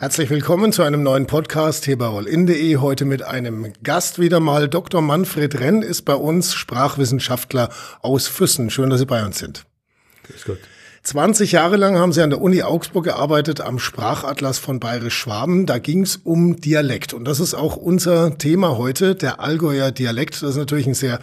[0.00, 2.78] Herzlich willkommen zu einem neuen Podcast hier bei allin.de.
[2.78, 4.66] Heute mit einem Gast wieder mal.
[4.66, 5.02] Dr.
[5.02, 7.68] Manfred Renn ist bei uns Sprachwissenschaftler
[8.00, 8.70] aus Füssen.
[8.70, 9.66] Schön, dass Sie bei uns sind.
[10.22, 10.58] Grüß Gott.
[11.02, 15.66] 20 Jahre lang haben Sie an der Uni Augsburg gearbeitet, am Sprachatlas von Bayerisch-Schwaben.
[15.66, 17.12] Da ging es um Dialekt.
[17.12, 20.36] Und das ist auch unser Thema heute, der Allgäuer Dialekt.
[20.36, 21.20] Das ist natürlich ein sehr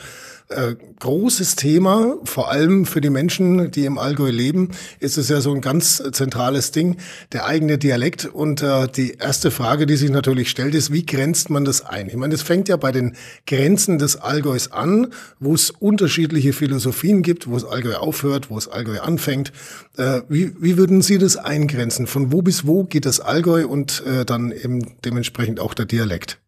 [0.50, 4.69] äh, großes Thema, vor allem für die Menschen, die im Allgäu leben,
[5.00, 6.97] ist es ja so ein ganz zentrales Ding,
[7.33, 8.25] der eigene Dialekt.
[8.25, 12.07] Und äh, die erste Frage, die sich natürlich stellt, ist, wie grenzt man das ein?
[12.07, 13.15] Ich meine, es fängt ja bei den
[13.46, 15.07] Grenzen des Allgäus an,
[15.39, 19.52] wo es unterschiedliche Philosophien gibt, wo es Allgäu aufhört, wo es Allgäu anfängt.
[19.97, 22.07] Äh, wie, wie würden Sie das eingrenzen?
[22.07, 26.39] Von wo bis wo geht das Allgäu und äh, dann eben dementsprechend auch der Dialekt?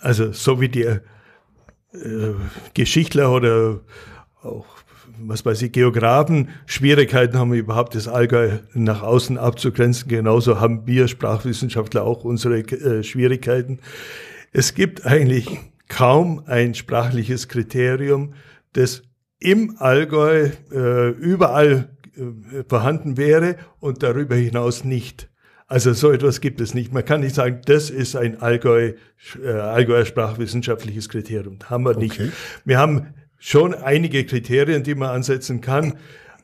[0.00, 0.98] Also so wie die
[1.92, 2.32] äh,
[2.74, 3.80] Geschichtler oder
[4.42, 4.66] auch
[5.18, 10.08] was weiß ich, Geografen Schwierigkeiten haben, überhaupt das Allgäu nach außen abzugrenzen.
[10.08, 13.78] Genauso haben wir Sprachwissenschaftler auch unsere äh, Schwierigkeiten.
[14.52, 15.58] Es gibt eigentlich
[15.88, 18.34] kaum ein sprachliches Kriterium,
[18.72, 19.02] das
[19.38, 25.28] im Allgäu äh, überall äh, vorhanden wäre und darüber hinaus nicht.
[25.72, 26.92] Also so etwas gibt es nicht.
[26.92, 28.92] Man kann nicht sagen, das ist ein Allgäu,
[29.42, 31.60] äh, Allgäuer sprachwissenschaftliches Kriterium.
[31.64, 32.20] Haben wir nicht.
[32.20, 32.30] Okay.
[32.66, 35.94] Wir haben schon einige Kriterien, die man ansetzen kann,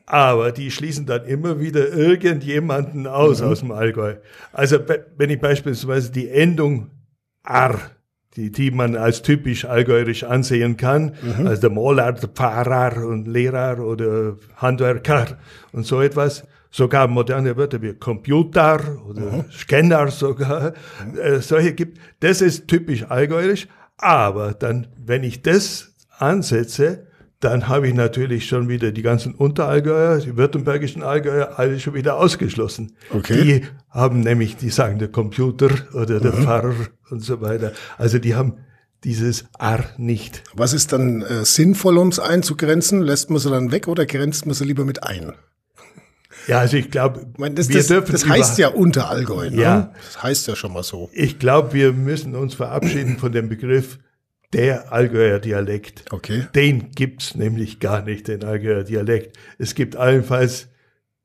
[0.07, 3.47] aber die schließen dann immer wieder irgendjemanden aus mhm.
[3.49, 4.15] aus dem Allgäu.
[4.51, 4.79] Also
[5.17, 6.89] wenn ich beispielsweise die Endung
[7.43, 7.79] ar,
[8.35, 11.45] die, die man als typisch allgäuerisch ansehen kann, mhm.
[11.45, 15.37] also der Maler, der Pfarrer und Lehrer oder Handwerker
[15.71, 19.45] und so etwas, sogar moderne Wörter wie Computer oder mhm.
[19.51, 20.73] Scanner sogar,
[21.21, 21.99] äh, solche gibt.
[22.19, 23.67] Das ist typisch allgäuerisch.
[23.97, 27.07] Aber dann, wenn ich das ansetze,
[27.39, 32.17] dann habe ich natürlich schon wieder die ganzen Unterallgäuer, die württembergischen Allgäuer, alle schon wieder
[32.17, 32.97] ausgeschlossen.
[33.11, 33.43] Okay.
[33.43, 36.43] Die haben nämlich, die sagen der Computer oder der mhm.
[36.43, 36.75] Pfarrer
[37.09, 37.71] und so weiter.
[37.97, 38.57] Also die haben
[39.05, 40.43] dieses R nicht.
[40.53, 43.01] Was ist dann äh, sinnvoll, um es einzugrenzen?
[43.01, 45.33] Lässt man sie dann weg oder grenzt man sie lieber mit ein?
[46.49, 49.51] Ja, also ich glaube, das, das, das heißt ja Unterallgäu.
[49.51, 49.61] Ne?
[49.61, 51.09] Ja, das heißt ja schon mal so.
[51.13, 53.99] Ich glaube, wir müssen uns verabschieden von dem Begriff
[54.51, 56.05] der Allgäuer Dialekt.
[56.09, 56.47] Okay.
[56.55, 59.37] Den gibt's nämlich gar nicht, den Allgäuer Dialekt.
[59.59, 60.69] Es gibt allenfalls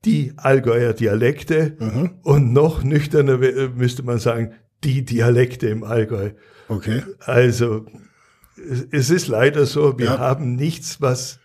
[0.04, 2.10] die Allgäuer Dialekte mhm.
[2.22, 3.38] und noch nüchterner
[3.74, 4.52] müsste man sagen,
[4.84, 6.32] die Dialekte im Allgäu.
[6.68, 7.02] Okay.
[7.20, 7.86] Also
[8.90, 10.18] es ist leider so, wir ja.
[10.18, 11.40] haben nichts, was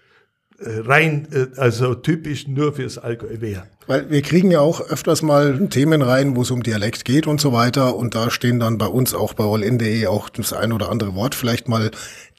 [0.61, 3.63] rein, äh, also typisch nur fürs Allgäu wäre.
[3.87, 7.41] Weil wir kriegen ja auch öfters mal Themen rein, wo es um Dialekt geht und
[7.41, 7.95] so weiter.
[7.95, 11.33] Und da stehen dann bei uns auch bei allin.de auch das ein oder andere Wort
[11.33, 11.89] vielleicht mal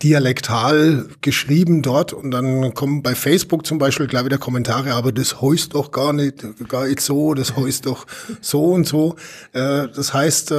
[0.02, 2.12] dialektal geschrieben dort.
[2.12, 6.12] Und dann kommen bei Facebook zum Beispiel gleich wieder Kommentare, aber das heißt doch gar
[6.12, 8.06] nicht, gar nicht so, das heißt doch
[8.40, 9.16] so und so.
[9.52, 10.52] Äh, das heißt,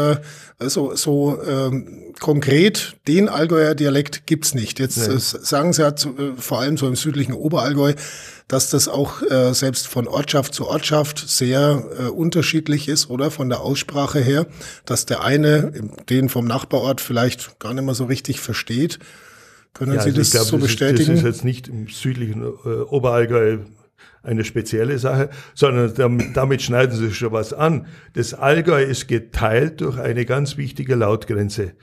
[0.62, 4.79] also so ähm, konkret den Allgäuer Dialekt gibt's nicht.
[4.79, 5.16] Jetzt nee.
[5.18, 7.94] sagen Sie ja zu, vor allem so im südlichen Oberallgäu,
[8.47, 13.50] dass das auch äh, selbst von Ortschaft zu Ortschaft sehr äh, unterschiedlich ist, oder von
[13.50, 14.46] der Aussprache her,
[14.85, 15.72] dass der eine
[16.09, 19.00] den vom Nachbarort vielleicht gar nicht mehr so richtig versteht.
[19.74, 21.12] Können ja, Sie also das glaub, so bestätigen?
[21.12, 22.48] Das ist jetzt nicht im südlichen äh,
[22.90, 23.59] Oberallgäu
[24.24, 27.88] eine spezielle Sache, sondern damit, damit schneiden Sie schon was an.
[28.14, 31.74] Das Allgäu ist geteilt durch eine ganz wichtige Lautgrenze,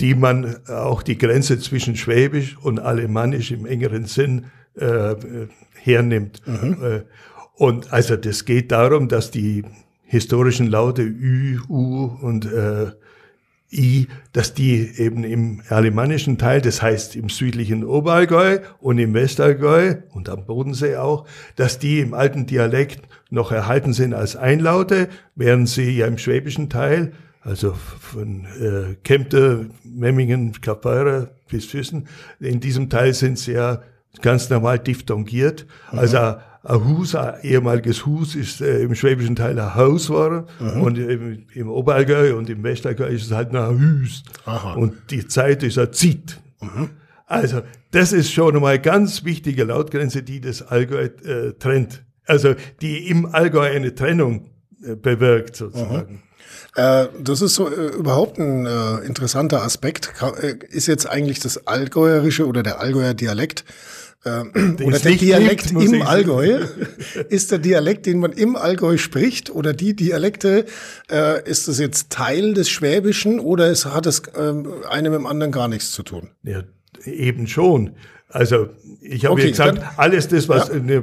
[0.00, 5.14] die man auch die Grenze zwischen Schwäbisch und Alemannisch im engeren Sinn äh,
[5.74, 6.42] hernimmt.
[6.46, 6.76] Mhm.
[6.82, 7.02] Äh,
[7.54, 9.64] und also das geht darum, dass die
[10.04, 12.92] historischen Laute Ü, U und äh,
[13.72, 19.96] I, dass die eben im alemannischen Teil, das heißt im südlichen Oberallgäu und im Westallgäu
[20.10, 25.68] und am Bodensee auch, dass die im alten Dialekt noch erhalten sind als Einlaute, während
[25.68, 32.06] sie ja im schwäbischen Teil, also von äh, Kempte, Memmingen, Kappeurer bis Füssen,
[32.38, 33.82] in diesem Teil sind sie ja
[34.22, 35.66] ganz normal diphthongiert.
[35.92, 35.98] Mhm.
[35.98, 36.36] Also
[36.68, 40.82] ein Hus, ein ehemaliges Hus ist äh, im schwäbischen Teil ein Haus war mhm.
[40.82, 44.24] und im, im Oberallgäu und im Westallgäu ist es halt ein Hüs.
[44.44, 44.74] Aha.
[44.74, 46.40] Und die Zeit ist ein Zit.
[46.60, 46.90] Mhm.
[47.26, 52.04] Also das ist schon einmal ganz wichtige Lautgrenze, die das Allgäu äh, trennt.
[52.26, 54.50] Also die im Allgäu eine Trennung
[54.82, 56.14] äh, bewirkt sozusagen.
[56.14, 56.22] Mhm.
[56.76, 60.12] Äh, das ist so äh, überhaupt ein äh, interessanter Aspekt.
[60.40, 63.64] Äh, ist jetzt eigentlich das Allgäuerische oder der Allgäuer Dialekt
[64.26, 66.60] äh, oder der Dialekt gibt, im Allgäu?
[67.28, 70.66] ist der Dialekt, den man im Allgäu spricht oder die Dialekte,
[71.10, 74.52] äh, ist das jetzt Teil des Schwäbischen oder es, hat es äh,
[74.90, 76.30] einem im anderen gar nichts zu tun?
[76.42, 76.62] Ja,
[77.04, 77.92] eben schon.
[78.28, 78.70] Also
[79.00, 80.80] ich habe okay, gesagt, dann, alles das, was ja.
[80.80, 81.02] ne,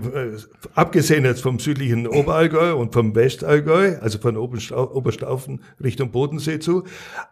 [0.75, 6.83] abgesehen jetzt vom südlichen Oberallgäu und vom Westallgäu, also von Oberstaufen Richtung Bodensee zu,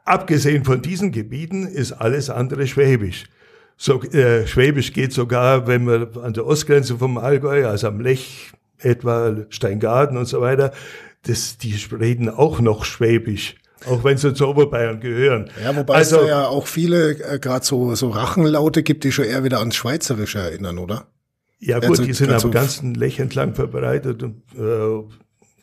[0.06, 3.26] abgesehen von diesen Gebieten ist alles andere Schwäbisch.
[3.83, 8.51] So, äh, Schwäbisch geht sogar, wenn wir an der Ostgrenze vom Allgäu, also am Lech
[8.78, 10.72] etwa, Steingarten und so weiter,
[11.24, 13.56] das, die reden auch noch Schwäbisch.
[13.88, 15.50] Auch wenn sie zu Oberbayern gehören.
[15.63, 19.12] Ja, wobei also, es da ja auch viele äh, gerade so, so Rachenlaute gibt, die
[19.12, 21.07] schon eher wieder ans Schweizerische erinnern, oder?
[21.57, 25.00] Ja gut, also, die sind am ganzen Lech entlang verbreitet und äh,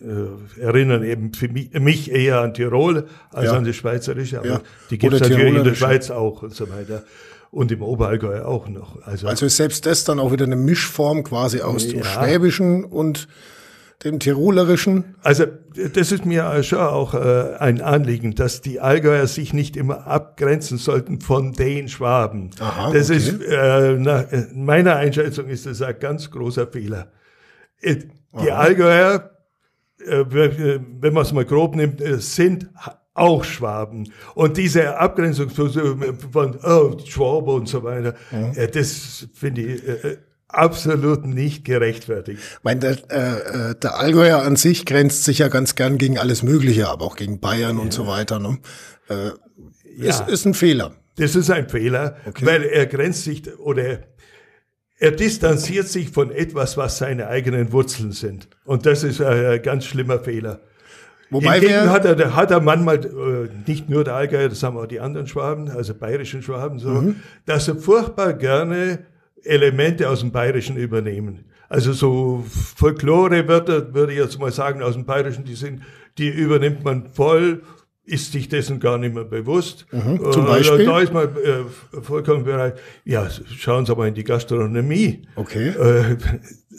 [0.04, 3.52] äh, erinnern eben für mich, mich, eher an Tirol als ja.
[3.52, 4.60] an die Schweizerische, aber ja.
[4.90, 7.04] die gibt es natürlich in der Schweiz auch und so weiter.
[7.50, 9.00] Und im Oberallgäu auch noch.
[9.02, 11.92] Also, also ist selbst das dann auch wieder eine Mischform quasi aus ja.
[11.92, 13.28] dem Schwäbischen und
[14.04, 15.16] dem Tirolerischen?
[15.22, 15.46] Also
[15.92, 20.78] das ist mir schon auch äh, ein Anliegen, dass die Allgäuer sich nicht immer abgrenzen
[20.78, 22.50] sollten von den Schwaben.
[22.60, 23.18] Aha, das okay.
[23.18, 27.10] ist äh, nach meiner Einschätzung ist das ein ganz großer Fehler.
[27.80, 27.96] Äh,
[28.40, 28.60] die Aha.
[28.60, 29.30] Allgäuer,
[30.06, 32.68] äh, wenn man es mal grob nimmt, äh, sind
[33.18, 34.12] auch Schwaben.
[34.34, 38.66] Und diese Abgrenzung von oh, Schwabe und so weiter, ja.
[38.66, 39.82] das finde ich
[40.48, 42.40] absolut nicht gerechtfertigt.
[42.40, 46.18] Ich meine, der, äh, äh, der Allgäuer an sich grenzt sich ja ganz gern gegen
[46.18, 47.82] alles Mögliche, aber auch gegen Bayern ja.
[47.82, 48.38] und so weiter.
[48.38, 48.58] Ne?
[49.08, 49.30] Äh,
[49.96, 50.08] ja.
[50.08, 50.94] ist, ist ein Fehler.
[51.16, 52.46] Das ist ein Fehler, okay.
[52.46, 54.00] weil er grenzt sich oder
[55.00, 58.48] er distanziert sich von etwas, was seine eigenen Wurzeln sind.
[58.64, 60.60] Und das ist ein ganz schlimmer Fehler.
[61.30, 64.86] Wobei Hingegen hat er, hat er manchmal, äh, nicht nur der Allgäuer, das haben auch
[64.86, 67.16] die anderen Schwaben, also bayerischen Schwaben so, mhm.
[67.44, 69.00] dass er furchtbar gerne
[69.44, 71.44] Elemente aus dem Bayerischen übernehmen.
[71.68, 72.44] Also so
[72.76, 75.82] Folklorewörter, würde ich jetzt mal sagen, aus dem Bayerischen, die sind,
[76.16, 77.62] die übernimmt man voll,
[78.08, 79.86] ist sich dessen gar nicht mehr bewusst.
[79.92, 80.86] Mhm, zum Beispiel?
[80.86, 82.80] Da ist man äh, vollkommen bereit.
[83.04, 85.22] Ja, schauen Sie mal in die Gastronomie.
[85.36, 85.68] Okay.
[85.68, 86.16] Äh,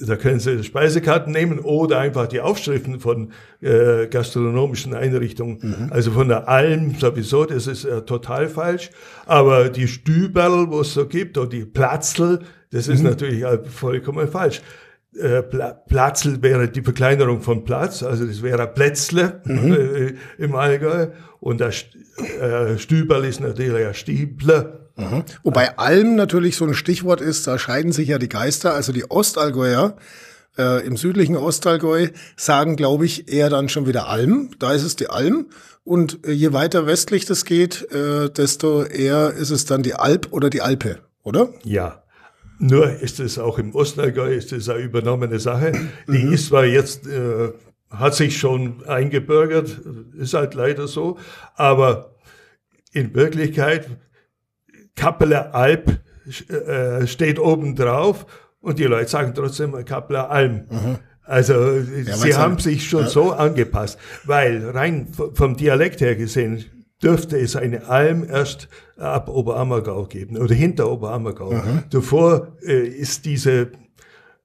[0.01, 3.31] da können Sie Speisekarten nehmen oder einfach die Aufschriften von
[3.61, 5.59] äh, gastronomischen Einrichtungen.
[5.61, 5.87] Mhm.
[5.91, 8.89] Also von der Alm sowieso, das ist äh, total falsch.
[9.25, 12.39] Aber die Stüberl, wo es so gibt, oder die Platzl,
[12.71, 13.09] das ist mhm.
[13.09, 14.61] natürlich äh, vollkommen falsch.
[15.15, 19.73] Äh, Platzl wäre die Verkleinerung von Platz, also das wäre Plätzle mhm.
[19.73, 21.07] äh, im Allgäu.
[21.39, 24.89] Und der äh, Stüberl ist natürlich ein Stiebler.
[24.95, 25.23] Mhm.
[25.43, 28.73] Wobei Alm natürlich so ein Stichwort ist, da scheiden sich ja die Geister.
[28.73, 29.95] Also die Ostallgäuer
[30.57, 34.51] äh, im südlichen Ostallgäu sagen, glaube ich, eher dann schon wieder Alm.
[34.59, 35.47] Da ist es die Alm.
[35.83, 40.27] Und äh, je weiter westlich das geht, äh, desto eher ist es dann die Alp
[40.31, 41.49] oder die Alpe, oder?
[41.63, 42.03] Ja.
[42.59, 45.71] Nur ist es auch im Ostallgäu, ist es eine übernommene Sache.
[46.07, 46.33] Die mhm.
[46.33, 47.53] ist zwar jetzt, äh,
[47.89, 49.79] hat sich schon eingebürgert,
[50.17, 51.17] ist halt leider so,
[51.55, 52.15] aber
[52.91, 53.87] in Wirklichkeit
[54.95, 55.99] Kappeler Alp
[56.49, 58.25] äh, steht oben drauf
[58.59, 60.65] und die Leute sagen trotzdem Kappeler Alm.
[60.69, 60.97] Mhm.
[61.23, 63.09] Also ja, sie haben sich schon ja.
[63.09, 66.65] so angepasst, weil rein vom Dialekt her gesehen
[67.01, 68.67] dürfte es eine Alm erst
[68.97, 71.53] ab Oberammergau geben oder hinter Oberammergau.
[71.53, 71.83] Mhm.
[71.89, 73.71] Davor äh, ist diese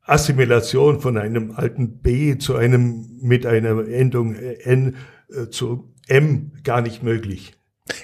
[0.02, 4.96] Assimilation von einem alten B zu einem mit einer Endung N
[5.30, 7.54] äh, zu M gar nicht möglich.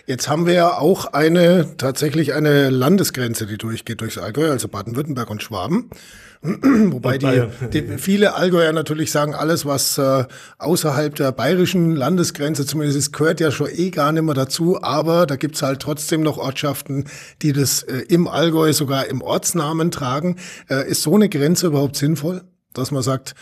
[0.04, 5.30] Jetzt haben wir ja auch eine, tatsächlich eine Landesgrenze, die durchgeht durchs Allgäu, also Baden-Württemberg
[5.30, 5.88] und Schwaben.
[6.42, 10.24] Wobei die, die, viele Allgäuer natürlich sagen, alles, was äh,
[10.58, 14.82] außerhalb der bayerischen Landesgrenze zumindest ist, gehört ja schon eh gar nicht mehr dazu.
[14.82, 17.06] Aber da gibt's halt trotzdem noch Ortschaften,
[17.40, 20.36] die das äh, im Allgäu sogar im Ortsnamen tragen.
[20.68, 22.42] Äh, ist so eine Grenze überhaupt sinnvoll,
[22.74, 23.34] dass man sagt,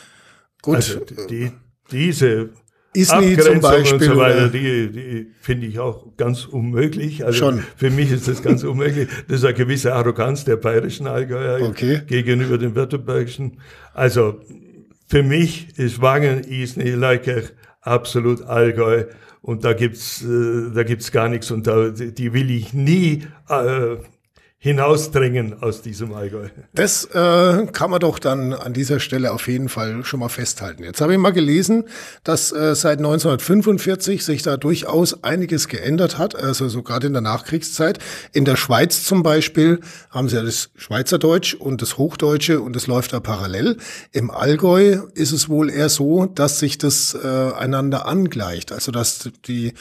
[0.63, 0.77] gut.
[0.77, 1.51] Also die,
[1.91, 2.51] diese
[2.95, 4.01] Isny zum Beispiel.
[4.03, 7.25] So weiter, die, die finde ich auch ganz unmöglich.
[7.25, 7.65] Also Schon.
[7.77, 9.09] Für mich ist das ganz unmöglich.
[9.29, 12.03] Das ist eine gewisse Arroganz der bayerischen Allgäuer okay.
[12.07, 13.61] gegenüber den württembergischen.
[13.95, 14.41] Also
[15.07, 19.05] für mich ist Wangen, Isny, Leikirch absolut Allgäu.
[19.41, 21.51] Und da gibt's, äh, da gibt's gar nichts.
[21.51, 23.97] Und da, die will ich nie äh,
[24.61, 26.49] hinausdrängen aus diesem Allgäu.
[26.75, 30.83] Das äh, kann man doch dann an dieser Stelle auf jeden Fall schon mal festhalten.
[30.83, 31.85] Jetzt habe ich mal gelesen,
[32.25, 37.23] dass äh, seit 1945 sich da durchaus einiges geändert hat, also so gerade in der
[37.23, 38.01] Nachkriegszeit.
[38.33, 39.79] In der Schweiz zum Beispiel
[40.11, 43.77] haben sie ja das Schweizerdeutsch und das Hochdeutsche und das läuft da parallel.
[44.11, 49.31] Im Allgäu ist es wohl eher so, dass sich das äh, einander angleicht, also dass
[49.47, 49.75] die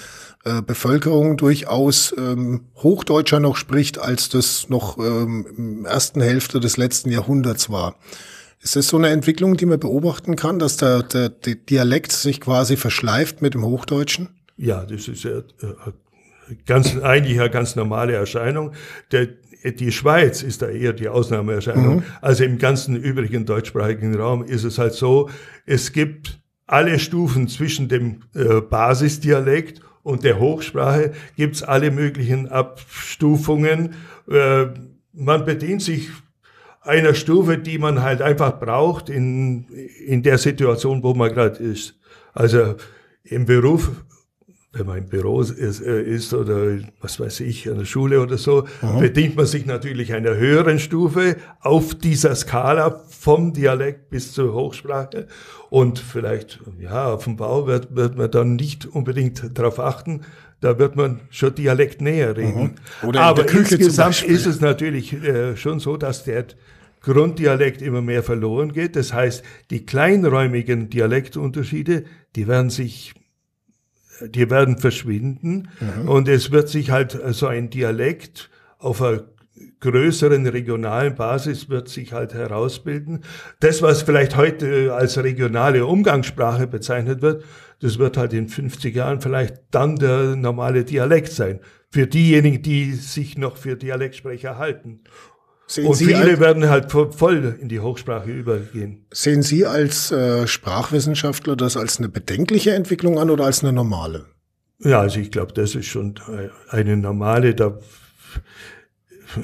[0.47, 6.77] äh, Bevölkerung durchaus ähm, Hochdeutscher noch spricht, als das noch ähm, im ersten Hälfte des
[6.77, 7.95] letzten Jahrhunderts war.
[8.61, 12.41] Ist das so eine Entwicklung, die man beobachten kann, dass der, der, der Dialekt sich
[12.41, 14.29] quasi verschleift mit dem Hochdeutschen?
[14.55, 15.43] Ja, das ist ja äh,
[16.65, 18.71] ganz, eigentlich eine ganz normale Erscheinung.
[19.11, 19.27] Der,
[19.63, 21.97] die Schweiz ist da eher die Ausnahmeerscheinung.
[21.97, 22.03] Mhm.
[22.21, 25.29] Also im ganzen übrigen deutschsprachigen Raum ist es halt so,
[25.65, 33.95] es gibt alle Stufen zwischen dem äh, Basisdialekt und der Hochsprache gibt's alle möglichen Abstufungen.
[34.31, 34.67] Äh,
[35.11, 36.07] man bedient sich
[36.81, 39.67] einer Stufe, die man halt einfach braucht in,
[40.05, 41.99] in der Situation, wo man gerade ist.
[42.33, 42.75] Also
[43.25, 43.91] im Beruf
[44.73, 48.37] wenn man im Büro ist, äh, ist, oder was weiß ich, an der Schule oder
[48.37, 48.99] so, mhm.
[48.99, 55.27] bedient man sich natürlich einer höheren Stufe auf dieser Skala vom Dialekt bis zur Hochsprache.
[55.69, 60.21] Und vielleicht, ja, auf dem Bau wird, wird man dann nicht unbedingt darauf achten,
[60.59, 62.75] da wird man schon Dialekt näher reden.
[63.01, 63.15] Mhm.
[63.15, 66.45] Aber insgesamt ist es natürlich äh, schon so, dass der
[67.01, 68.95] Grunddialekt immer mehr verloren geht.
[68.95, 72.05] Das heißt, die kleinräumigen Dialektunterschiede,
[72.35, 73.13] die werden sich
[74.21, 76.09] die werden verschwinden mhm.
[76.09, 79.23] und es wird sich halt so ein Dialekt auf einer
[79.79, 83.23] größeren regionalen Basis wird sich halt herausbilden.
[83.59, 87.43] Das, was vielleicht heute als regionale Umgangssprache bezeichnet wird,
[87.79, 91.59] das wird halt in 50 Jahren vielleicht dann der normale Dialekt sein.
[91.89, 95.01] Für diejenigen, die sich noch für Dialektsprecher halten.
[95.67, 99.05] Sehen und Sie viele werden halt voll in die Hochsprache übergehen.
[99.11, 104.25] Sehen Sie als äh, Sprachwissenschaftler das als eine bedenkliche Entwicklung an oder als eine normale?
[104.79, 106.15] Ja, also ich glaube, das ist schon
[106.69, 107.53] eine normale.
[107.53, 107.79] Da,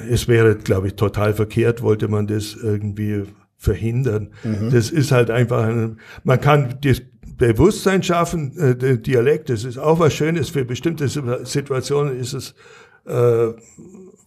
[0.08, 3.24] es wäre, glaube ich, total verkehrt, wollte man das irgendwie
[3.58, 4.32] verhindern.
[4.44, 4.70] Mhm.
[4.70, 7.02] Das ist halt einfach, ein, man kann das
[7.36, 10.50] Bewusstsein schaffen, äh, der Dialekt, das ist auch was Schönes.
[10.50, 12.54] Für bestimmte Situationen ist es
[13.06, 13.52] äh,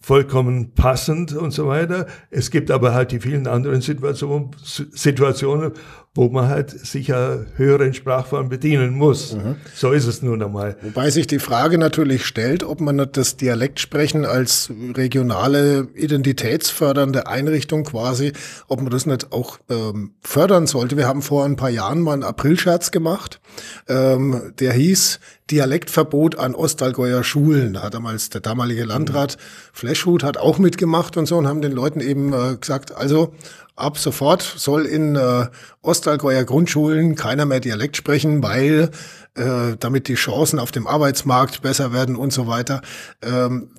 [0.08, 2.06] vollkommen passend und so weiter.
[2.30, 5.72] Es gibt aber halt die vielen anderen Situationen, Situationen
[6.14, 9.34] wo man halt sicher höheren Sprachformen bedienen muss.
[9.34, 9.56] Mhm.
[9.74, 10.76] So ist es nun einmal.
[10.82, 18.32] Wobei sich die Frage natürlich stellt, ob man das Dialektsprechen als regionale identitätsfördernde Einrichtung quasi,
[18.66, 20.96] ob man das nicht auch ähm, fördern sollte.
[20.96, 23.40] Wir haben vor ein paar Jahren mal einen Aprilscherz gemacht,
[23.88, 27.74] ähm, der hieß Dialektverbot an Ostallgäuer Schulen.
[27.74, 29.38] Da hat damals der damalige Landrat
[29.72, 33.32] Fleschhut hat auch mitgemacht und so und haben den Leuten eben äh, gesagt, also
[33.78, 35.46] ab sofort soll in äh,
[35.82, 38.90] Ostallgäuer Grundschulen keiner mehr Dialekt sprechen, weil
[39.34, 42.82] äh, damit die Chancen auf dem Arbeitsmarkt besser werden und so weiter.
[43.22, 43.70] Ähm,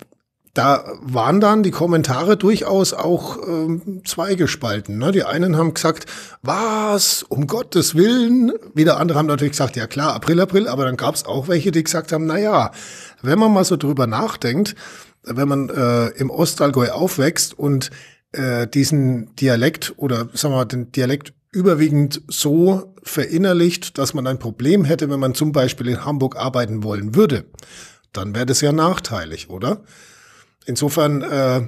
[0.54, 4.98] da waren dann die Kommentare durchaus auch ähm, zweigespalten.
[4.98, 5.12] Ne?
[5.12, 6.06] Die einen haben gesagt,
[6.42, 8.52] was, um Gottes Willen.
[8.74, 10.66] Wieder andere haben natürlich gesagt, ja klar, April, April.
[10.66, 12.72] Aber dann gab es auch welche, die gesagt haben, na ja,
[13.22, 14.74] wenn man mal so drüber nachdenkt,
[15.22, 17.90] wenn man äh, im Ostallgäu aufwächst und
[18.32, 24.38] äh, diesen Dialekt oder sagen wir mal den Dialekt überwiegend so verinnerlicht, dass man ein
[24.38, 27.44] Problem hätte, wenn man zum Beispiel in Hamburg arbeiten wollen würde,
[28.12, 29.82] dann wäre das ja nachteilig, oder?
[30.66, 31.62] Insofern äh,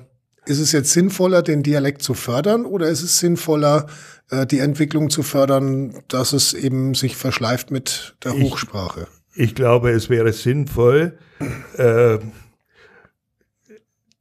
[0.47, 3.87] ist es jetzt sinnvoller, den Dialekt zu fördern oder ist es sinnvoller,
[4.31, 9.07] äh, die Entwicklung zu fördern, dass es eben sich verschleift mit der Hochsprache?
[9.35, 11.19] Ich, ich glaube, es wäre sinnvoll,
[11.76, 12.19] äh,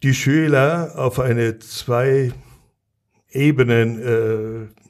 [0.04, 2.32] die Schüler auf eine zwei
[3.30, 4.82] Ebenen äh,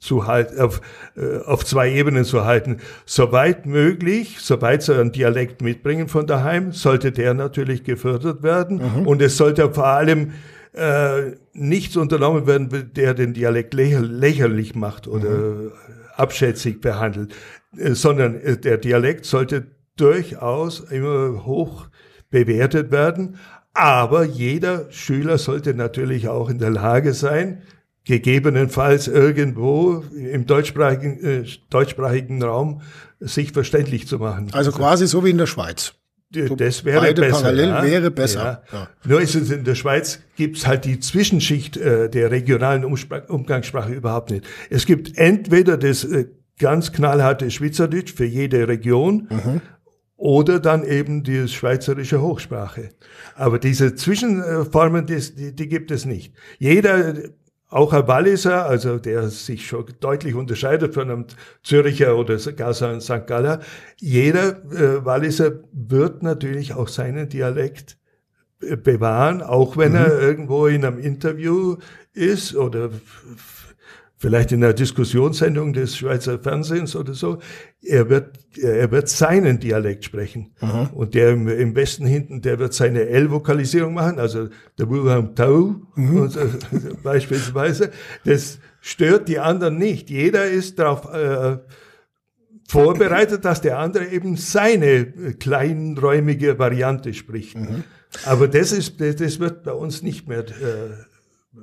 [0.00, 0.80] zu halten, auf,
[1.16, 2.78] äh, auf zwei Ebenen zu halten.
[3.06, 8.78] Soweit möglich, soweit sie einen Dialekt mitbringen von daheim, sollte der natürlich gefördert werden.
[8.78, 9.06] Mhm.
[9.06, 10.32] Und es sollte vor allem
[10.72, 15.72] äh, nichts unternommen werden, der den Dialekt lächer lächerlich macht oder mhm.
[16.16, 17.34] abschätzig behandelt,
[17.76, 21.88] äh, sondern äh, der Dialekt sollte durchaus immer hoch
[22.30, 23.36] bewertet werden,
[23.78, 27.62] aber jeder Schüler sollte natürlich auch in der Lage sein,
[28.04, 32.82] gegebenenfalls irgendwo im deutschsprachigen, äh, deutschsprachigen Raum
[33.20, 34.48] sich verständlich zu machen.
[34.52, 35.94] Also quasi so wie in der Schweiz.
[36.30, 37.40] Das wäre beide besser.
[37.40, 37.82] Parallel ja?
[37.82, 38.62] wäre besser.
[38.72, 38.78] Ja.
[38.78, 38.88] Ja.
[39.06, 44.30] Nur ist es in der Schweiz gibt's halt die Zwischenschicht äh, der regionalen Umgangssprache überhaupt
[44.30, 44.44] nicht.
[44.68, 46.26] Es gibt entweder das äh,
[46.58, 49.60] ganz knallharte Schweizerdeutsch für jede Region mhm
[50.18, 52.90] oder dann eben die schweizerische Hochsprache.
[53.36, 56.34] Aber diese Zwischenformen, die, die gibt es nicht.
[56.58, 57.14] Jeder,
[57.70, 61.26] auch ein Walliser, also der sich schon deutlich unterscheidet von einem
[61.62, 63.26] Züricher oder gar St.
[63.26, 63.60] Galler,
[63.98, 67.98] jeder äh, Walliser wird natürlich auch seinen Dialekt
[68.60, 69.98] äh, bewahren, auch wenn mhm.
[69.98, 71.76] er irgendwo in einem Interview
[72.12, 72.90] ist oder
[74.18, 77.38] vielleicht in einer Diskussionssendung des Schweizer Fernsehens oder so,
[77.80, 80.54] er wird, er wird seinen Dialekt sprechen.
[80.60, 80.88] Mhm.
[80.92, 85.76] Und der im, im, Westen hinten, der wird seine L-Vokalisierung machen, also der Wilhelm Tau
[85.94, 86.28] mhm.
[86.28, 86.40] so,
[87.02, 87.90] beispielsweise.
[88.24, 90.10] Das stört die anderen nicht.
[90.10, 91.58] Jeder ist darauf äh,
[92.68, 95.06] vorbereitet, dass der andere eben seine
[95.38, 97.56] kleinräumige Variante spricht.
[97.56, 97.84] Mhm.
[98.24, 100.90] Aber das ist, das wird bei uns nicht mehr äh,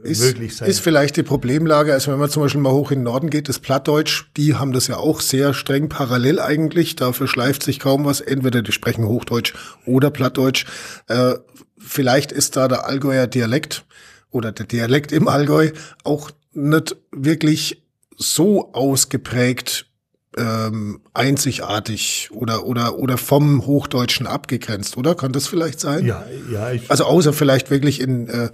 [0.04, 0.70] ist, möglich sein.
[0.70, 3.50] Ist vielleicht die Problemlage, also wenn man zum Beispiel mal hoch in den Norden geht,
[3.50, 6.96] das Plattdeutsch, die haben das ja auch sehr streng parallel eigentlich.
[6.96, 8.22] Dafür schleift sich kaum was.
[8.22, 9.54] Entweder die sprechen Hochdeutsch
[9.86, 10.66] oder Plattdeutsch.
[11.08, 11.36] Äh,
[11.78, 13.86] vielleicht ist da der Allgäuer Dialekt
[14.32, 15.72] oder der Dialekt im Allgäu
[16.04, 17.84] auch nicht wirklich
[18.18, 19.88] so ausgeprägt
[20.38, 25.16] ähm, einzigartig oder oder oder vom Hochdeutschen abgegrenzt, oder?
[25.16, 26.06] Kann das vielleicht sein?
[26.06, 26.72] Ja, ja.
[26.72, 28.50] Ich also außer vielleicht wirklich in äh,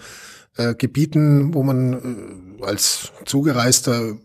[0.58, 4.18] äh, Gebieten, wo man äh, als Zugereister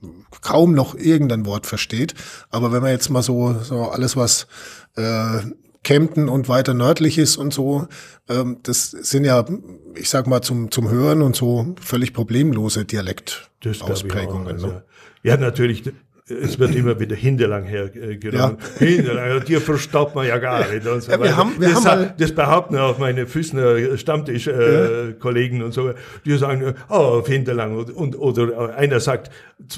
[0.43, 2.15] kaum noch irgendein Wort versteht.
[2.51, 4.47] Aber wenn man jetzt mal so so alles was
[4.97, 5.41] äh,
[5.87, 7.87] Kempten und weiter nördlich ist und so,
[8.29, 9.45] ähm, das sind ja,
[9.95, 14.49] ich sag mal, zum, zum Hören und so völlig problemlose Dialektausprägungen.
[14.49, 14.85] Also, ne?
[15.23, 15.85] Ja, natürlich
[16.29, 18.59] es wird immer wieder Hinterlang hergenommen.
[18.59, 18.79] Ja.
[18.79, 20.85] Hinterlang, dir verstaubt man ja gar nicht.
[20.85, 25.61] Und so ja, wir haben, wir das, haben das behaupten auch meine Füßner Stammtischkollegen äh,
[25.61, 25.67] ja.
[25.67, 25.93] und so.
[26.25, 27.77] Die sagen, oh, auf Hinterlang.
[27.77, 29.31] Und, und, oder einer sagt,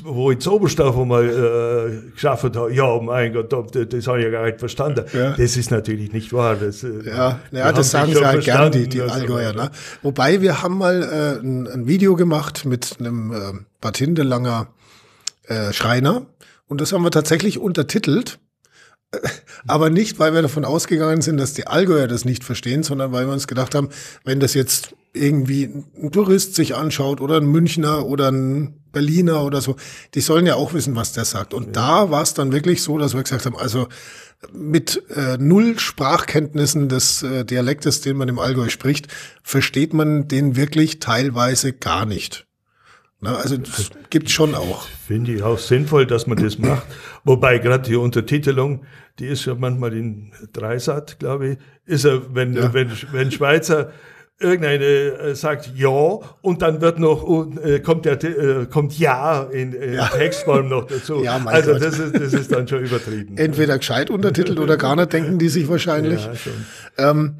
[0.05, 4.31] wo ich Oberstaufer mal äh, geschafft habe, ja, mein Gott, das, das habe ich ja
[4.31, 5.05] gar nicht verstanden.
[5.13, 5.33] Ja.
[5.33, 6.57] Das ist natürlich nicht wahr.
[6.57, 9.53] Das, äh, ja, ja das sagen sie halt gern, die, die Allgäuer.
[9.53, 9.71] Ne?
[10.01, 13.37] Wobei, wir haben mal äh, ein, ein Video gemacht mit einem äh,
[13.83, 14.69] Bad Hindelanger
[15.47, 16.27] äh, Schreiner
[16.69, 18.39] und das haben wir tatsächlich untertitelt.
[19.67, 23.27] Aber nicht, weil wir davon ausgegangen sind, dass die Allgäuer das nicht verstehen, sondern weil
[23.27, 23.89] wir uns gedacht haben,
[24.25, 29.63] wenn das jetzt irgendwie ein Tourist sich anschaut oder ein Münchner oder ein Berliner oder
[29.63, 29.77] so,
[30.15, 31.55] die sollen ja auch wissen, was der sagt.
[31.55, 31.73] Und ja.
[31.73, 33.89] da war es dann wirklich so, dass wir gesagt haben, also
[34.53, 39.09] mit äh, null Sprachkenntnissen des äh, Dialektes, den man im Allgäu spricht,
[39.43, 42.48] versteht man den wirklich teilweise gar nicht.
[43.21, 44.87] Na, also das gibt schon auch.
[45.07, 46.87] Finde ich auch sinnvoll, dass man das macht.
[47.25, 48.85] Wobei gerade die Untertitelung,
[49.19, 52.73] die ist ja manchmal in Dreisat, glaube ich, ist er, wenn, ja.
[52.73, 53.91] wenn, wenn Schweizer
[54.41, 55.89] irgendeine äh, sagt ja
[56.43, 57.27] und dann wird noch
[57.65, 60.07] äh, kommt der äh, kommt ja in, in ja.
[60.07, 61.25] Textform noch dazu.
[61.25, 61.83] Ja, mein also Gott.
[61.83, 63.37] das ist das ist dann schon übertrieben.
[63.37, 66.25] Entweder gescheit untertitelt oder gar nicht denken die sich wahrscheinlich.
[66.25, 66.53] Ja, schon.
[66.99, 67.35] Ähm,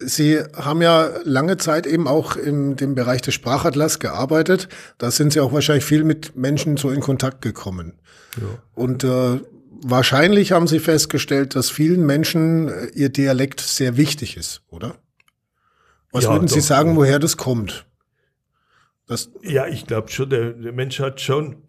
[0.00, 4.68] Sie haben ja lange Zeit eben auch in dem Bereich des Sprachatlas gearbeitet.
[4.96, 7.94] Da sind Sie auch wahrscheinlich viel mit Menschen so in Kontakt gekommen.
[8.40, 8.46] Ja.
[8.74, 9.40] Und äh,
[9.82, 14.94] wahrscheinlich haben Sie festgestellt, dass vielen Menschen äh, Ihr Dialekt sehr wichtig ist, oder?
[16.12, 17.86] Was ja, würden Sie doch, sagen, woher das kommt?
[19.08, 21.64] Das ja, ich glaube schon, der, der Mensch hat schon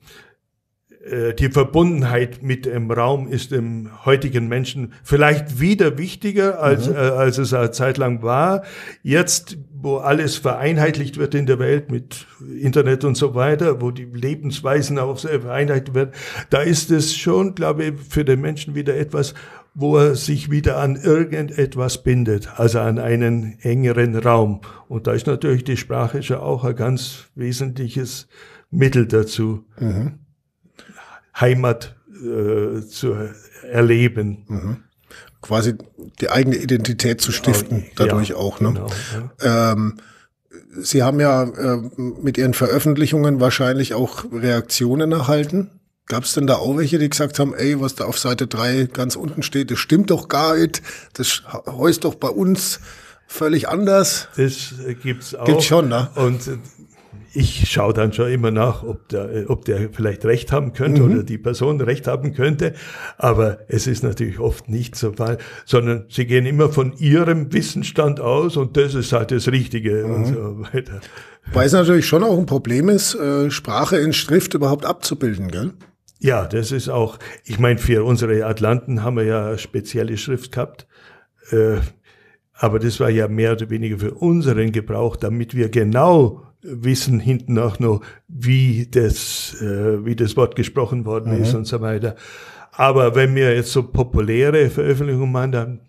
[1.40, 6.96] die Verbundenheit mit dem Raum ist dem heutigen Menschen vielleicht wieder wichtiger, als, mhm.
[6.96, 8.64] äh, als es eine Zeit lang war.
[9.02, 12.28] Jetzt, wo alles vereinheitlicht wird in der Welt mit
[12.60, 16.12] Internet und so weiter, wo die Lebensweisen auch sehr vereinheitlicht werden,
[16.50, 19.34] da ist es schon, glaube ich, für den Menschen wieder etwas,
[19.74, 24.62] wo er sich wieder an irgendetwas bindet, also an einen engeren Raum.
[24.90, 28.28] Und da ist natürlich die Sprache schon auch ein ganz wesentliches
[28.70, 29.64] Mittel dazu.
[29.80, 30.20] Mhm.
[31.40, 33.16] Heimat äh, zu
[33.70, 34.46] erleben.
[34.48, 34.78] Mhm.
[35.42, 35.76] Quasi
[36.20, 38.60] die eigene Identität zu stiften, dadurch ja, auch.
[38.60, 38.74] Ne?
[38.74, 38.88] Genau,
[39.42, 39.72] ja.
[39.72, 39.98] ähm,
[40.82, 45.72] Sie haben ja äh, mit Ihren Veröffentlichungen wahrscheinlich auch Reaktionen erhalten.
[46.08, 48.90] Gab es denn da auch welche, die gesagt haben, ey, was da auf Seite 3
[48.92, 50.82] ganz unten steht, das stimmt doch gar nicht,
[51.14, 52.80] das heißt doch bei uns
[53.28, 54.28] völlig anders?
[54.36, 54.74] Das
[55.04, 55.46] gibt's auch.
[55.46, 56.10] Gibt's schon, ne?
[56.16, 56.42] Und
[57.34, 61.12] ich schaue dann schon immer nach, ob der, ob der vielleicht recht haben könnte mhm.
[61.12, 62.74] oder die Person recht haben könnte.
[63.18, 68.20] Aber es ist natürlich oft nicht so Fall, sondern sie gehen immer von ihrem Wissensstand
[68.20, 70.14] aus und das ist halt das Richtige mhm.
[70.14, 71.02] und so weiter.
[71.54, 75.74] Weil es natürlich schon auch ein Problem ist, äh, Sprache in Schrift überhaupt abzubilden, gell?
[76.20, 80.86] Ja, das ist auch, ich meine, für unsere Atlanten haben wir ja spezielle Schrift gehabt.
[81.52, 81.78] Äh,
[82.54, 87.58] aber das war ja mehr oder weniger für unseren Gebrauch, damit wir genau wissen hinten
[87.58, 91.44] auch noch, wie das, äh, wie das Wort gesprochen worden mhm.
[91.44, 92.16] ist und so weiter.
[92.72, 95.80] Aber wenn wir jetzt so populäre Veröffentlichungen machen, dann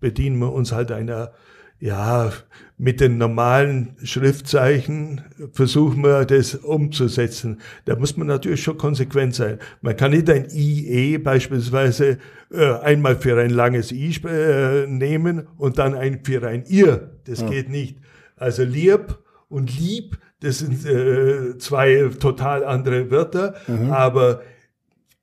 [0.00, 1.32] bedienen wir uns halt einer,
[1.78, 2.32] ja,
[2.76, 7.60] mit den normalen Schriftzeichen versuchen wir das umzusetzen.
[7.84, 9.58] Da muss man natürlich schon konsequent sein.
[9.80, 12.18] Man kann nicht ein IE beispielsweise
[12.52, 17.10] äh, einmal für ein langes I äh, nehmen und dann ein für ein IR.
[17.26, 17.48] Das ja.
[17.48, 17.98] geht nicht.
[18.36, 23.90] Also lieb und lieb, das sind äh, zwei total andere Wörter, mhm.
[23.90, 24.42] aber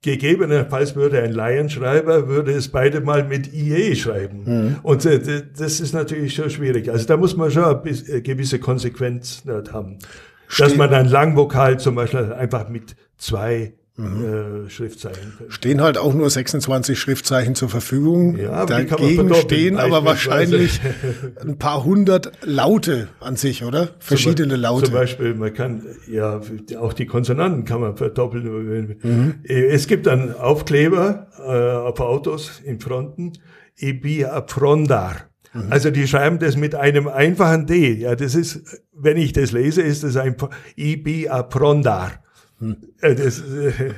[0.01, 4.43] gegebenenfalls würde ein Laienschreiber würde es beide mal mit IE schreiben.
[4.45, 4.75] Mhm.
[4.83, 6.89] Und äh, das ist natürlich schon schwierig.
[6.89, 9.99] Also da muss man schon eine äh, gewisse Konsequenz haben.
[10.47, 10.71] Stimmt.
[10.71, 14.65] Dass man ein Langvokal zum Beispiel einfach mit zwei mhm.
[14.65, 15.33] äh, Schriftzeichen.
[15.49, 18.37] Stehen halt auch nur 26 Schriftzeichen zur Verfügung.
[18.37, 20.79] Ja, Dagegen stehen aber wahrscheinlich
[21.41, 23.89] ein paar hundert Laute an sich, oder?
[23.99, 24.85] Verschiedene zum, Laute.
[24.85, 26.41] Zum Beispiel, man kann ja
[26.79, 28.97] auch die Konsonanten kann man verdoppeln.
[29.01, 29.35] Mhm.
[29.43, 33.33] Es gibt dann Aufkleber äh, auf Autos in Fronten.
[33.77, 35.31] Ibi Aprondar.
[35.53, 35.67] Mhm.
[35.69, 37.93] Also die schreiben das mit einem einfachen D.
[37.93, 40.35] Ja, das ist, wenn ich das lese, ist das ein
[40.75, 42.20] Ibi Aprondar.
[42.61, 42.77] Hm.
[43.01, 43.93] Äh, das, äh,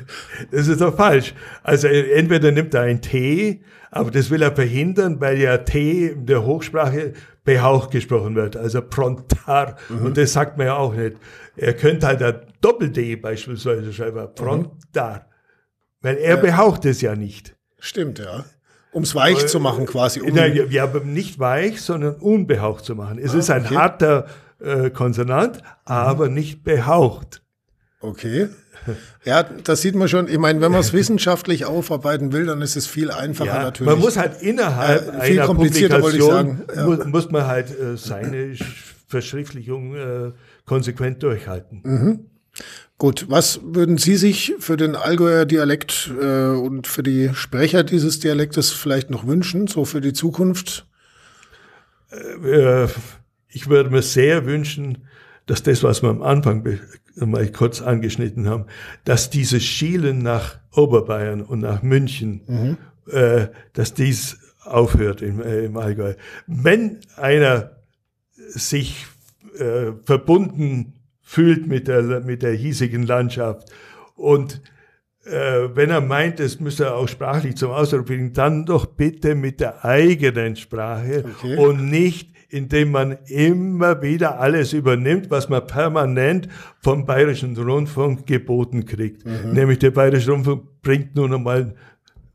[0.50, 1.36] das ist doch falsch.
[1.64, 6.26] Also entweder nimmt er ein T, aber das will er verhindern, weil ja T in
[6.26, 9.76] der Hochsprache behaucht gesprochen wird, also Prontar.
[9.90, 10.06] Mhm.
[10.06, 11.18] Und das sagt man ja auch nicht.
[11.58, 15.16] Er könnte halt ein Doppel-D beispielsweise schreiben, Prontar.
[15.16, 15.22] Mhm.
[16.02, 16.42] Weil er ja.
[16.42, 17.56] behaucht es ja nicht.
[17.80, 18.46] Stimmt, ja.
[18.94, 20.22] Um es weich äh, zu machen quasi.
[20.22, 23.20] Um ja, ja, nicht weich, sondern unbehaucht zu machen.
[23.20, 23.76] Es ah, ist ein okay.
[23.76, 24.26] harter
[24.62, 26.36] äh, Konsonant, aber mhm.
[26.36, 27.43] nicht behaucht.
[28.04, 28.50] Okay.
[29.24, 30.28] Ja, das sieht man schon.
[30.28, 33.92] Ich meine, wenn man es wissenschaftlich aufarbeiten will, dann ist es viel einfacher ja, natürlich.
[33.94, 36.86] Man muss halt innerhalb äh, viel einer komplizierter, Publikation, ja.
[36.86, 38.56] muss, muss, man halt äh, seine
[39.08, 40.32] Verschriftlichung äh,
[40.66, 41.82] konsequent durchhalten.
[41.84, 42.26] Mhm.
[42.98, 48.20] Gut, was würden Sie sich für den Allgäuer Dialekt äh, und für die Sprecher dieses
[48.20, 50.86] Dialektes vielleicht noch wünschen, so für die Zukunft?
[52.12, 52.88] Äh,
[53.48, 55.08] ich würde mir sehr wünschen,
[55.46, 56.64] dass das, was wir am Anfang
[57.16, 58.66] mal kurz angeschnitten haben,
[59.06, 62.78] dass dieses Schielen nach Oberbayern und nach München, mhm.
[63.12, 66.16] äh, dass dies aufhört im, äh, im Allgäu.
[66.48, 67.78] Wenn einer
[68.36, 69.06] sich
[69.58, 73.70] äh, verbunden fühlt mit der, mit der hiesigen Landschaft
[74.16, 74.62] und
[75.26, 79.36] äh, wenn er meint, es müsse er auch sprachlich zum Ausdruck bringen, dann doch bitte
[79.36, 81.58] mit der eigenen Sprache okay.
[81.58, 86.48] und nicht indem man immer wieder alles übernimmt, was man permanent
[86.82, 89.26] vom Bayerischen Rundfunk geboten kriegt.
[89.26, 89.54] Mhm.
[89.54, 91.74] Nämlich der Bayerische Rundfunk bringt nun einmal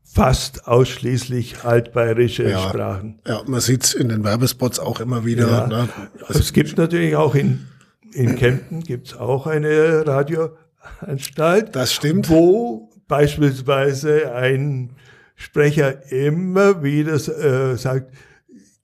[0.03, 3.19] fast ausschließlich altbayerische ja, Sprachen.
[3.25, 5.47] Ja, man sieht es in den Werbespots auch immer wieder.
[5.47, 5.67] Ja.
[5.67, 5.89] Ne?
[6.27, 7.67] Es gibt natürlich auch in,
[8.13, 11.75] in Kempten gibt's auch eine Radioanstalt.
[11.75, 12.29] Das stimmt.
[12.29, 14.91] Wo beispielsweise ein
[15.35, 18.11] Sprecher immer wieder äh, sagt,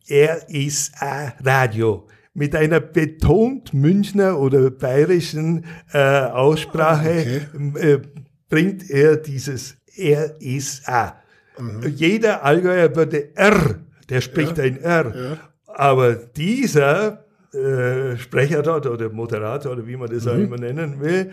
[0.08, 2.08] er ist ein Radio.
[2.34, 7.94] Mit einer betont Münchner oder bayerischen äh, Aussprache okay.
[7.94, 8.02] äh,
[8.50, 11.16] bringt er dieses Er ist a.
[11.58, 11.94] Mhm.
[11.96, 14.66] Jeder Allgäuer würde R, der spricht ja.
[14.66, 15.16] ein R.
[15.16, 15.38] Ja.
[15.68, 20.32] Aber dieser äh, Sprecher dort oder Moderator oder wie man das mhm.
[20.32, 21.32] auch immer nennen will,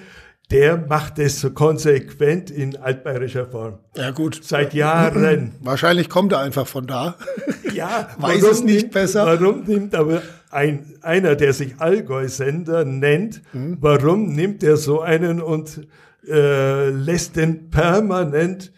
[0.53, 3.79] der macht es so konsequent in altbayerischer Form.
[3.97, 4.41] Ja, gut.
[4.45, 5.53] Seit Jahren.
[5.63, 7.17] Wahrscheinlich kommt er einfach von da.
[7.75, 9.27] Ja, weiß es nicht nimmt, besser.
[9.27, 13.79] Warum nimmt aber ein, einer, der sich Allgäu-Sender nennt, mhm.
[13.81, 15.87] warum nimmt er so einen und
[16.29, 18.73] äh, lässt den permanent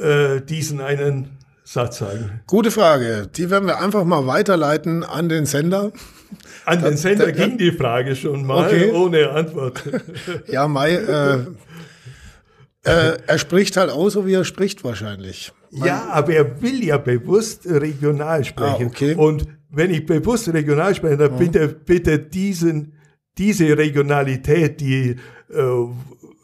[0.00, 2.42] äh, diesen einen Satz sagen?
[2.46, 3.28] Gute Frage.
[3.34, 5.92] Die werden wir einfach mal weiterleiten an den Sender.
[6.64, 8.90] An den Sender da, da, ging die Frage schon mal, okay.
[8.92, 9.82] ohne Antwort.
[10.46, 11.38] ja, Mai, äh,
[12.84, 15.52] äh, er spricht halt auch so, wie er spricht wahrscheinlich.
[15.72, 18.86] Man ja, aber er will ja bewusst regional sprechen.
[18.86, 19.14] Ah, okay.
[19.14, 21.38] Und wenn ich bewusst regional spreche, dann mhm.
[21.38, 22.92] bitte, bitte diesen,
[23.38, 25.16] diese Regionalität, die,
[25.50, 25.62] äh,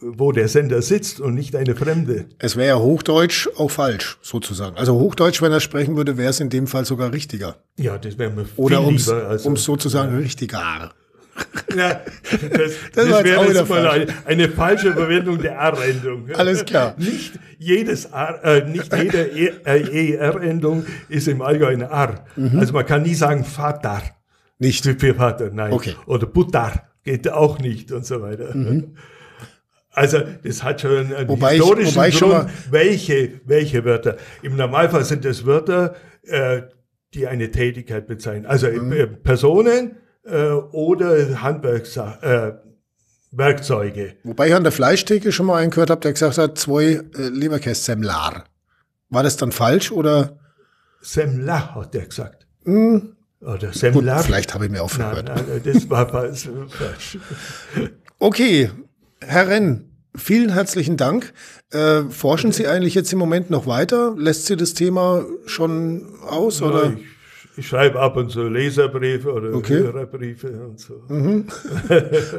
[0.01, 2.27] wo der Sender sitzt und nicht eine fremde.
[2.39, 4.77] Es wäre ja Hochdeutsch auch falsch, sozusagen.
[4.77, 7.57] Also Hochdeutsch, wenn er sprechen würde, wäre es in dem Fall sogar richtiger.
[7.77, 9.29] Ja, das wäre mir viel Oder ums, lieber.
[9.29, 10.19] Also, ums sozusagen ja.
[10.19, 10.93] richtiger.
[11.77, 16.31] Ja, das, das, das wäre jetzt mal eine, eine, falsche Verwendung der R-Endung.
[16.35, 16.95] Alles klar.
[16.99, 19.31] Nicht jedes R, äh, nicht jede
[19.65, 22.25] ER-Endung e ist im Allgäu eine R.
[22.37, 22.59] Mhm.
[22.59, 24.03] Also man kann nie sagen Vater.
[24.59, 24.85] Nicht.
[24.85, 25.73] Für Vater, nein.
[25.73, 25.95] Okay.
[26.07, 28.55] Oder Butter geht auch nicht und so weiter.
[28.55, 28.97] Mhm.
[29.91, 34.17] Also das hat schon einen wobei historischen ich, wobei Grund, mal welche, welche Wörter.
[34.43, 36.63] Im Normalfall sind es Wörter, äh,
[37.15, 38.47] die eine Tätigkeit bezeichnen.
[38.47, 38.93] Also mhm.
[38.93, 39.97] Äh, Personen
[40.29, 44.09] äh, oder Handwerkswerkzeuge.
[44.09, 46.85] Äh, wobei ich an der Fleischtheke schon mal einen gehört habe, der gesagt hat, zwei
[46.85, 48.45] äh, Leberkässemmlar.
[49.11, 50.39] War das dann falsch oder?
[51.01, 52.47] Semmler hat der gesagt.
[52.65, 53.17] Mhm.
[53.41, 54.17] Oder Semmler.
[54.17, 55.27] Gut, vielleicht habe ich mir aufgehört.
[55.27, 56.49] Nein, nein, das war falsch.
[58.19, 58.71] okay,
[59.21, 61.33] Herr Renn, vielen herzlichen Dank.
[61.71, 64.15] Äh, forschen Sie eigentlich jetzt im Moment noch weiter?
[64.17, 66.61] Lässt Sie das Thema schon aus?
[66.61, 66.93] Ja, oder?
[66.93, 67.05] Ich,
[67.59, 69.79] ich, schreibe ab und zu Leserbriefe oder okay.
[69.79, 71.03] Hörerbriefe und so.
[71.09, 71.47] Mhm.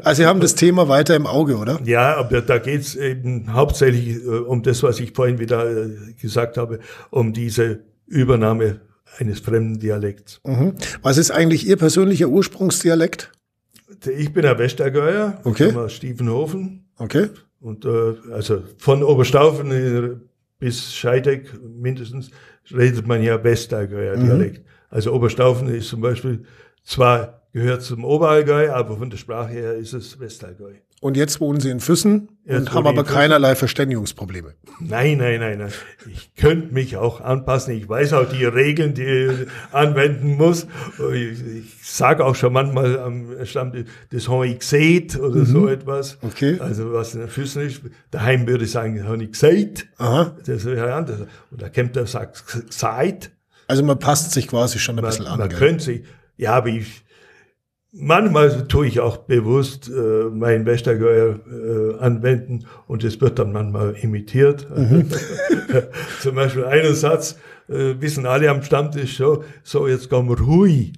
[0.03, 1.79] Also Sie haben das Thema weiter im Auge, oder?
[1.83, 6.13] Ja, aber da geht es eben hauptsächlich äh, um das, was ich vorhin wieder äh,
[6.19, 6.79] gesagt habe,
[7.09, 8.81] um diese Übernahme
[9.17, 10.41] eines fremden Dialekts.
[10.45, 10.73] Mhm.
[11.01, 13.31] Was ist eigentlich Ihr persönlicher Ursprungsdialekt?
[14.17, 15.73] Ich bin ein Westergäuer, okay.
[15.73, 16.85] aus Stiefenhofen.
[16.97, 17.27] Okay.
[17.59, 20.21] Und äh, also von Oberstaufen
[20.59, 22.29] bis Scheideck mindestens
[22.71, 24.55] redet man ja Westallgäuer mhm.
[24.89, 26.45] Also Oberstaufen ist zum Beispiel
[26.83, 30.73] zwar gehört zum Oberallgäu, aber von der Sprache her ist es Westallgäu.
[31.01, 34.55] Und jetzt wohnen Sie in Füssen jetzt und haben aber keinerlei Verständigungsprobleme.
[34.81, 35.71] Nein, nein, nein, nein.
[36.11, 37.73] Ich könnte mich auch anpassen.
[37.73, 40.67] Ich weiß auch die Regeln, die ich anwenden muss.
[41.13, 43.71] Ich, ich sage auch schon manchmal am Stamm,
[44.11, 45.45] das habe ich oder mhm.
[45.45, 46.17] so etwas.
[46.21, 46.57] Okay.
[46.59, 47.81] Also was in Füssen ist.
[48.11, 49.87] Daheim würde ich sagen, habe ich.
[49.97, 50.35] Aha.
[50.45, 51.21] Das wäre anders.
[51.49, 53.31] Und da kommt der sagt gesagt.
[53.69, 55.39] Also man passt sich quasi schon ein man, bisschen an.
[55.39, 56.03] Man könnte sich,
[56.37, 57.03] ja, aber ich,
[57.91, 63.95] Manchmal tue ich auch bewusst äh, mein Westergeuer äh, anwenden und es wird dann manchmal
[64.01, 64.67] imitiert.
[64.69, 65.09] Mhm.
[66.21, 70.93] Zum Beispiel einen Satz, äh, wissen alle am Stammtisch so, so jetzt kommen wir hui.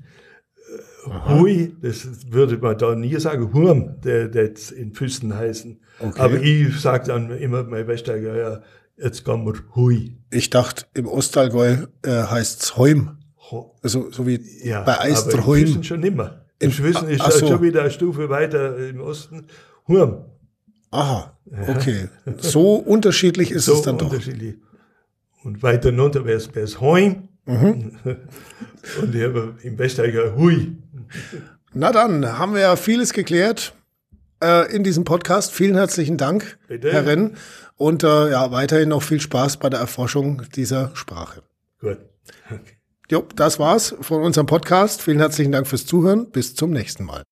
[1.06, 1.40] Aha.
[1.40, 5.80] Hui, das würde man da nie sagen, Hurm, der, der jetzt in Füßen heißen.
[6.00, 6.20] Okay.
[6.20, 8.64] Aber ich sage dann immer mein Westergeuer,
[9.02, 10.18] jetzt kommen wir hui.
[10.30, 13.18] Ich dachte, im Ostallgäu äh, heißt's Heum.
[13.82, 15.84] Also, so wie ja, bei Eisterheim.
[15.84, 16.46] schon immer.
[16.60, 17.48] In Schwissen ist das so.
[17.48, 19.48] schon wieder eine Stufe weiter im Osten.
[19.88, 20.26] Hurm.
[20.92, 21.38] Aha,
[21.68, 22.08] okay.
[22.38, 24.10] So unterschiedlich ist so es dann doch.
[24.10, 24.56] unterschiedlich.
[25.44, 27.30] Und weiter runter wäre es Heim.
[27.46, 27.98] Mhm.
[29.02, 30.78] Und hier im Westeiger Hui.
[31.74, 33.74] Na dann, haben wir ja vieles geklärt
[34.42, 35.52] äh, in diesem Podcast.
[35.52, 36.92] Vielen herzlichen Dank, Bitte.
[36.92, 37.38] Herr Renn.
[37.76, 41.42] Und äh, ja, weiterhin noch viel Spaß bei der Erforschung dieser Sprache.
[41.80, 41.98] Gut.
[42.46, 42.78] Okay.
[43.10, 45.02] Jo, das war's von unserem Podcast.
[45.02, 46.30] Vielen herzlichen Dank fürs Zuhören.
[46.32, 47.24] Bis zum nächsten Mal.